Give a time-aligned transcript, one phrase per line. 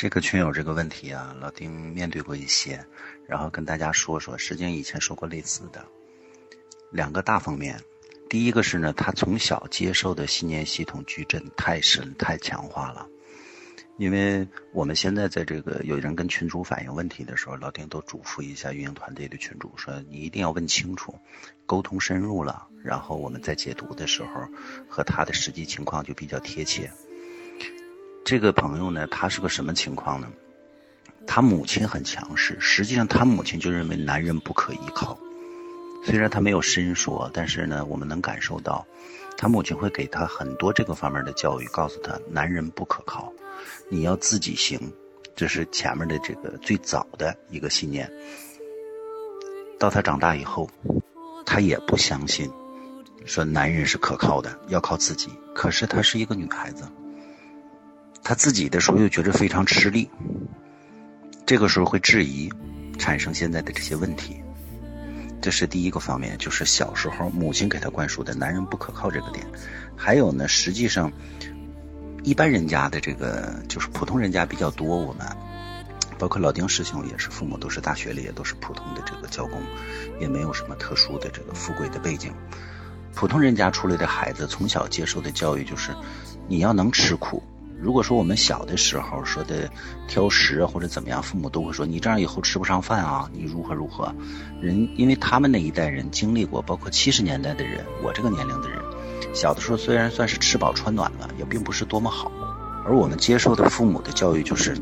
[0.00, 2.82] 这个群友这个问题啊，老丁面对过一些，
[3.28, 4.38] 然后跟大家说说。
[4.38, 5.84] 实际上以前说过类似的
[6.90, 7.78] 两个大方面。
[8.26, 13.06] 第一个是呢，他从小接受的信念系统矩阵太深太强化了。
[13.98, 21.14] 因为我们现在在这个有人跟群主反映问题的时候，老丁都嘱咐一下运营团队的群主说：你一定要问清楚，
[21.66, 24.48] 沟通深入了，然后我们在解读的时候
[24.88, 26.90] 和他的实际情况就比较贴切。
[28.30, 30.28] 这个朋友呢，他是个什么情况呢？
[31.26, 35.18] 他母亲很强势，实际上他母亲就认为男人不可依靠。
[36.04, 38.86] 虽然他没有深说，但是呢，我们能感受到，
[39.36, 43.32] 他母亲会给他很多这个方面的教育，告诉他男人不可靠，
[43.88, 44.92] 你要自己行。
[45.34, 48.08] 这是前面的这个最早的一个信念。
[49.76, 50.70] 到他长大以后，
[51.44, 52.48] 他也不相信，
[53.24, 55.30] 说男人是可靠的，要靠自己。
[55.52, 56.84] 可是她是一个女孩子。
[58.30, 60.08] 他自己的时候又觉得非常吃力，
[61.44, 62.48] 这个时候会质疑，
[62.96, 64.40] 产生现在的这些问题。
[65.42, 69.44] 这是第一个方面，就是小时候母亲给他灌输的“男人不可靠”这个点。
[69.96, 71.10] 还有呢，实际上
[72.22, 75.26] 一般人家的这个就是普通人家比较多，我们
[76.16, 79.60] 包括老丁师兄也是，父母都是大学里，也都是普通的这个教工，
[80.20, 82.32] 也没有什么特殊的这个富贵的背景。
[83.12, 85.90] 普通人家出来的孩子，从小接受的教育就是
[86.46, 87.42] 你要能吃苦。
[87.80, 89.70] 如果说我们小的时候说的
[90.06, 94.14] 挑食或者怎么样，父母都会说你这样以后吃不上饭啊，你如何如何。
[94.60, 98.78] 人因为他们那一代人经历过，包括七十年代的人，我这个年龄的人，
[99.32, 102.30] 小的时候虽然算是吃饱穿暖了，也并不是多么好。
[102.84, 104.76] 而我们接受的父母的教育就是，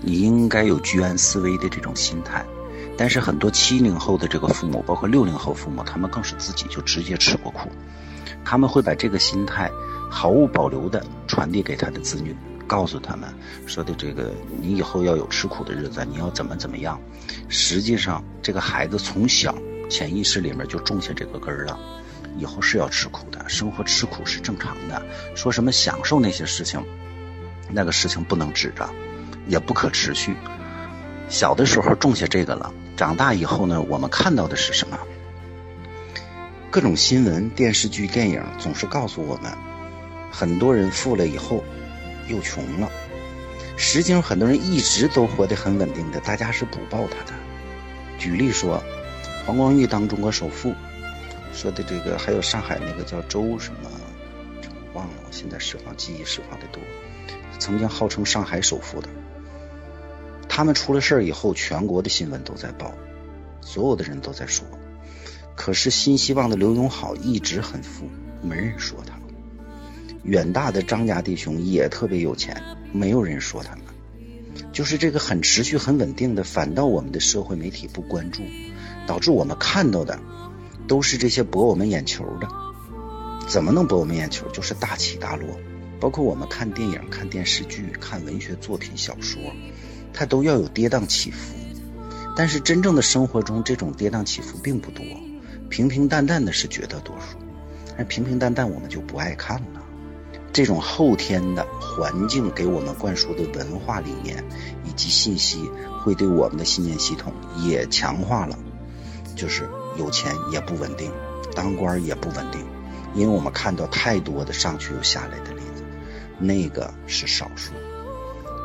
[0.00, 2.44] 你应该有居安思危的这种心态。
[2.96, 7.68] 但是很多七零后的这个父母，包括六零后父母，他们更是自己就直接吃过苦，
[8.44, 9.68] 他们会把这个心态。
[10.10, 12.34] 毫无保留地传递给他的子女，
[12.66, 13.28] 告诉他们
[13.66, 17.00] 说的这个，你以后要有吃苦的日子，你要怎么怎么样。
[17.48, 19.54] 实际上，这个孩子从小
[19.88, 21.78] 潜意识里面就种下这个根儿了，
[22.38, 25.02] 以后是要吃苦的，生活吃苦是正常的。
[25.34, 26.82] 说什么享受那些事情，
[27.70, 28.88] 那个事情不能指着，
[29.48, 30.34] 也不可持续。
[31.28, 34.98] 小的时候种下这个了，长大以后呢，我们看到的是什么？
[36.70, 39.52] 各种新闻、电视剧、电影总是告诉我们。
[40.38, 41.64] 很多人富了以后，
[42.28, 42.90] 又穷了。
[43.74, 47.32] 实际上，很多人一直都活得很稳定的，大家是不报他的。
[48.18, 48.82] 举例说，
[49.46, 50.74] 黄光裕当中国首富，
[51.54, 53.90] 说的这个，还有上海那个叫周什么，
[54.92, 56.82] 忘了，我现在释放记忆释放的多。
[57.58, 59.08] 曾经号称上海首富的，
[60.50, 62.92] 他们出了事儿以后，全国的新闻都在报，
[63.62, 64.66] 所有的人都在说。
[65.54, 68.10] 可是新希望的刘永好一直很富，
[68.42, 69.14] 没人说他。
[70.26, 72.60] 远大的张家弟兄也特别有钱，
[72.92, 73.84] 没有人说他们，
[74.72, 78.42] 就是这个很持续、很稳定的，反倒我们的社会媒体不关注，
[79.06, 80.18] 导致我们看到的
[80.88, 82.48] 都是这些博我们眼球的。
[83.48, 84.48] 怎么能博我们眼球？
[84.50, 85.46] 就是大起大落，
[86.00, 89.40] 包括我们看电影、看电视剧、看文学作品、小说，
[90.12, 91.54] 它都要有跌宕起伏。
[92.36, 95.04] 但是真正的生活中，这种跌宕起伏并不多，
[95.70, 97.38] 平平淡淡的是绝大多数。
[97.96, 99.75] 而平平淡淡，我们就不爱看了。
[100.56, 104.42] 这种后天的环境给我们灌输的文化理念
[104.86, 105.70] 以及信息，
[106.02, 107.30] 会对我们的信念系统
[107.62, 108.58] 也强化了。
[109.34, 109.68] 就是
[109.98, 111.12] 有钱也不稳定，
[111.54, 112.64] 当官也不稳定，
[113.14, 115.84] 因为我们看到太多的上去又下来的例子，
[116.38, 117.72] 那个是少数，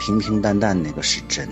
[0.00, 1.46] 平平淡淡那个是真，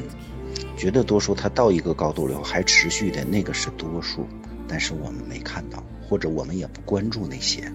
[0.79, 4.27] 绝大多数他到一个高度了后还持续的那个是多数，
[4.67, 7.71] 但是我们没看到，或者我们也不关注那些。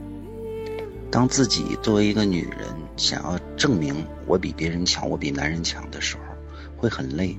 [1.09, 6.22] 当自己作为一个女人想要证明我比别人强，我比男人强的时候，
[6.75, 7.38] 会很累。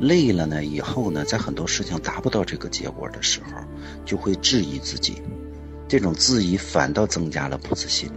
[0.00, 3.62] 累了呢，以后呢，在很多事情达不到这个结果的时候，
[4.04, 5.22] 就会质疑自己。
[5.86, 8.10] 这种质疑反倒增加了不自信，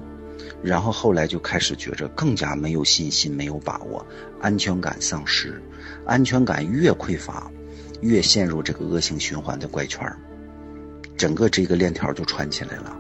[0.64, 4.04] 然后后来就开始觉着更加没有信心、没有把握，
[4.42, 5.62] 安全感丧失。
[6.06, 7.52] 安全感越匮乏，
[8.02, 10.12] 越陷入这个恶性循环的怪圈
[11.16, 12.98] 整个这个链条就串起来了。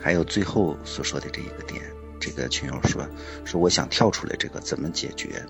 [0.00, 1.82] 还有最后所说的这一个点，
[2.20, 3.06] 这个群友说
[3.44, 5.44] 说我想跳出来，这个怎么解决？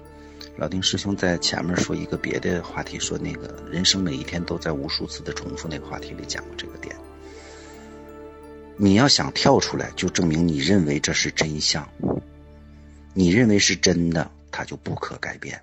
[0.57, 6.97] 老丁师兄在前面说一个别的话题，说那个人生每一天都在无数次的重复那个话题里讲过这个点。
[8.79, 11.87] 你要想跳出来，就证明你认为这是真相，
[13.13, 15.61] 你认为是真的，它就不可改变。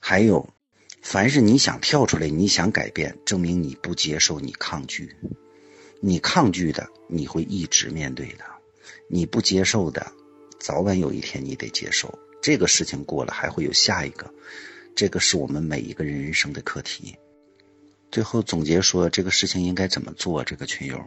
[0.00, 0.48] 还有，
[1.02, 5.14] 凡是你想跳出来，你想改变，证明你不接受，你抗拒。
[6.00, 8.44] 你抗拒的，你会一直面对的；
[9.08, 10.12] 你不接受的，
[10.60, 12.18] 早晚有一天你得接受。
[12.42, 14.32] 这个事情过了，还会有下一个，
[14.94, 17.16] 这个是我们每一个人人生的课题。
[18.10, 20.44] 最后总结说，这个事情应该怎么做？
[20.44, 21.02] 这个群友，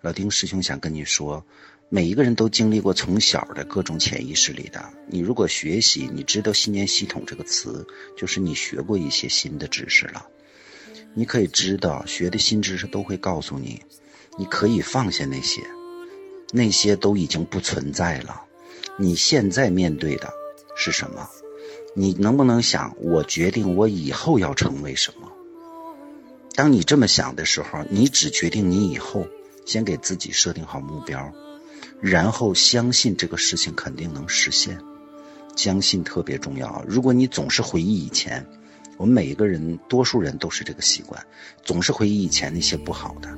[0.00, 1.44] 老丁师兄想跟你说，
[1.90, 4.92] 每一个人都经历过从小的各种潜意识里的。
[5.08, 7.86] 你如果学习，你知道信念系统这个词，
[8.16, 10.26] 就是你学过一些新的知识了。
[11.14, 13.82] 你可以知道，学的新知识都会告诉你，
[14.38, 15.62] 你可以放下那些，
[16.52, 18.42] 那些都已经不存在了。
[18.96, 20.32] 你现在面对的
[20.76, 21.28] 是什么？
[21.94, 25.28] 你能不能想，我决定我以后要成为什么？
[26.54, 29.26] 当你这么想的时候，你只决定你以后
[29.64, 31.32] 先给自己设定好目标，
[32.00, 34.78] 然后相信这个事情肯定能实现。
[35.56, 36.84] 相信特别重要。
[36.86, 38.46] 如果你总是回忆以前，
[38.96, 41.24] 我们每一个人，多数人都是这个习惯，
[41.64, 43.28] 总是回忆以前那些不好的。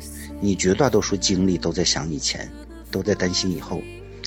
[0.40, 2.50] 你绝大多数精力都在想以前，
[2.90, 3.82] 都在担心以后，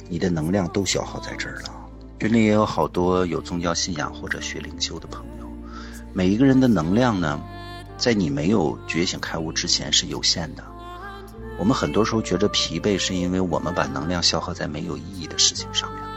[0.08, 1.74] 你的能量都消耗在这儿了。
[2.20, 5.46] 群里也有好多有宗教信仰或者学灵修的朋友，
[6.14, 7.42] 每一个人的能量呢？
[7.98, 10.64] 在你没有觉醒开悟之前是有限的。
[11.60, 16.10] 我们很多时候觉着疲惫，是因为我们把能量消耗在没有意义的事情上面了。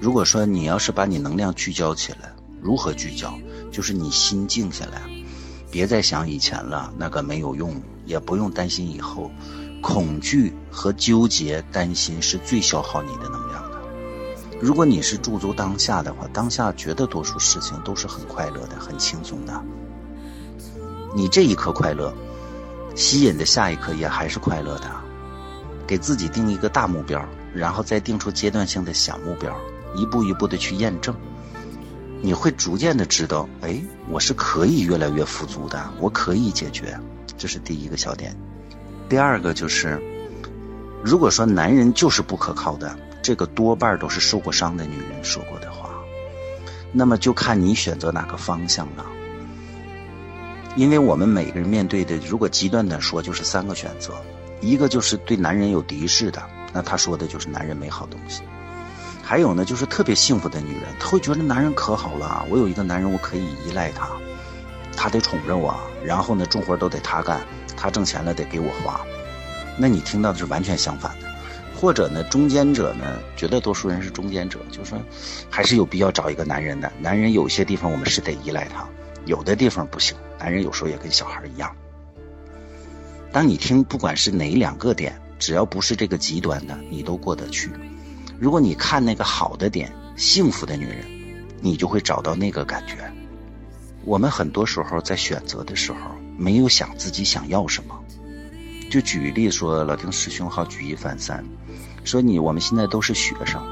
[0.00, 3.38] 如果说你要是把你能量聚焦起来，如何聚焦？
[3.70, 5.02] 就是你心静下来，
[5.70, 7.74] 别再想以前了，那个没有用，
[8.10, 9.30] 也不用担心以后。
[9.82, 13.80] 恐惧和纠结、担心是最消耗你的能量的。
[14.60, 19.58] 如果你是驻足当下的话，当下绝大多数事情都是很快乐的、很轻松的。
[21.16, 22.12] 你这一刻快乐，
[22.94, 24.90] 吸引的下一刻也还是快乐的。
[25.86, 27.24] 给自己定一个大目标，
[27.54, 29.56] 然后再定出阶段性的小目标，
[29.94, 31.14] 一步一步的去验证，
[32.20, 37.00] 你会逐渐的知道，哎，我是可以越来越富足的，我可以解决。
[37.40, 38.36] 这是第一个小点。
[39.08, 39.98] 第二个就是，
[41.02, 45.88] 如果说男人就是不可靠的，这个多半都是受过伤的女人说过的话，
[46.92, 49.06] 那么就看你选择哪个方向了。
[50.76, 54.12] 因为我们每个人面对的，如果极端的说，就是三个选择：
[54.60, 56.42] 一个就是对男人有敌视的，
[56.74, 58.42] 那他说的就是男人没好东西；
[59.22, 64.08] 还有呢，就是特别幸福的女人，她会觉得男人可好了，我有一个男人，我可以依赖他，
[65.02, 65.74] 他得宠着我，
[66.04, 67.40] 然后呢，重活都得他干，
[67.74, 69.00] 他挣钱了得给我花。
[69.78, 71.26] 那你听到的是完全相反的，
[71.74, 74.98] 或者呢，中间者呢，绝大多数人是中间者，就是说，
[75.48, 76.92] 还是有必要找一个男人的。
[77.00, 78.86] 男人有些地方我们是得依赖他。
[79.24, 81.74] 有的地方不行，男人有时候也跟小孩一样。
[83.32, 87.70] 当你听，不管是哪两个点，只要不是这个极端的，你都过得去。
[88.38, 91.06] 如果你看那个好的点，幸福的女人，
[91.62, 92.96] 你就会找到那个感觉。
[94.04, 95.98] 我们很多时候在选择的时候，
[96.36, 97.98] 没有想自己想要什么。
[98.90, 101.44] 就举例说，老丁师兄好举一反三，
[102.04, 103.62] 说你我们现在都是学生，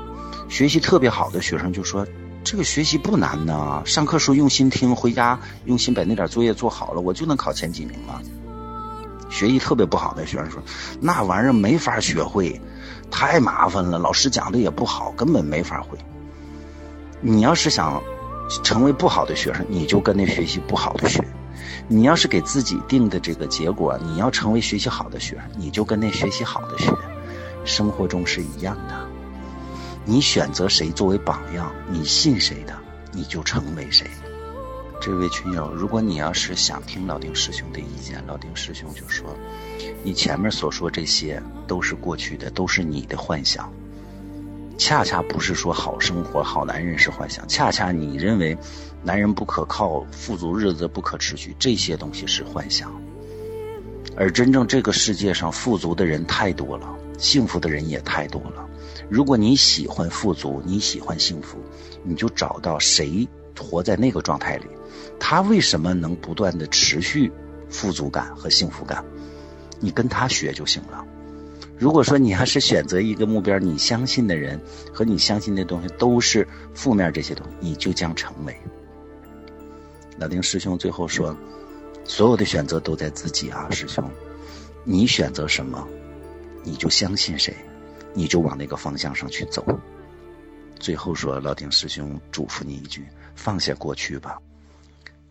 [0.49, 2.07] 学习特别好的学生就说。
[2.45, 8.23] 这个学习不难呢，上课时候用心听，回家用心把那点作业做好了，我就能考前几名了。
[9.29, 10.63] 学习特别不好的学生说，
[10.99, 12.59] 那玩意儿没法学会，
[13.11, 15.99] 太麻烦了，老师讲的也不好，根本没法会。
[17.21, 18.01] 你要是想
[18.63, 21.23] 成为不好的学生，你就跟那学习不好的学；
[21.87, 26.93] 你要是给自己定的这个结果，你要成为学习好的学生，你就跟那学习好的学。
[27.65, 29.09] 生活中是一样的。
[30.05, 32.75] 你选择谁作为榜样，你信谁的，
[33.13, 34.07] 你就成为谁。
[35.01, 39.37] 这位群友，如果你要是想听老丁师兄的意见，老丁师兄就说：
[40.03, 43.71] 你前面所说这些都是过去的，都是你的幻想。
[44.79, 48.57] 恰恰不是说好生活、好男人是幻想，恰恰你认为
[49.03, 52.91] 男人不可靠、富足日子不可持续，这些东西是幻想。
[54.17, 58.65] 而真正这个世界上富足的人太多了，幸福的人也太多了。
[59.11, 61.59] 如果你喜欢富足，你喜欢幸福，
[62.05, 64.67] 你就找到谁活在那个状态里，
[65.19, 67.33] 他为什么能不断的持续
[67.69, 69.05] 富足感和幸福感，
[69.81, 71.05] 你跟他学就行了。
[71.79, 74.61] 如果说你要是选择一个目标，你相信的人
[74.93, 78.57] 和你相信的东西都是负面这些东西，你就将成为。
[80.19, 81.37] 老丁师兄最后说，
[82.05, 84.11] 所有的选择都在自己啊，师兄，
[84.83, 85.87] 你选择什么，
[86.65, 87.55] 你就相信谁。
[88.15, 89.65] 你就往那个方向上去走。
[90.81, 93.07] 最后说，老丁师兄嘱咐你一句：
[93.37, 94.39] 放下过去吧，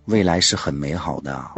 [0.06, 1.52] 未来是很美好的。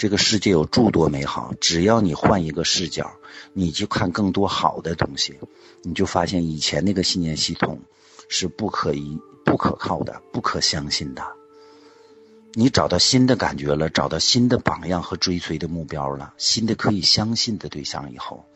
[0.00, 3.12] 这个世界有诸多美好，只要你换一个视角，
[3.52, 5.38] 你就看更多好的东西，
[5.82, 7.82] 你就发现以前那个信念系统
[8.26, 11.22] 是不可以、不可靠的、不可相信的。
[12.54, 18.46] 你找到新的感觉了，找到新的榜样和追随的目标了，新的可以相信的对象以后，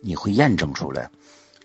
[0.00, 1.08] 你会验证出来。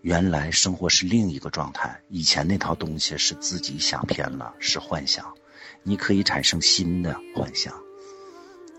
[0.03, 5.33] 原来生活是另一个状态，以前那套东西是自己想偏了，是幻想。
[5.81, 7.73] 你可以产生新的幻想，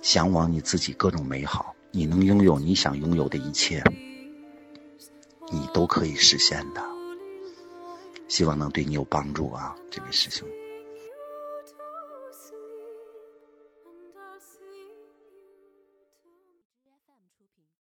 [0.03, 3.83] 向往你自己各种美好，你能拥有你想拥有的一切，
[5.51, 6.83] 你都可以实现的。
[8.29, 10.47] 希望能对你有帮助啊，这位师兄。